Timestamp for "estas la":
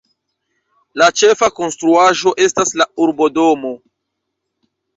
2.47-2.89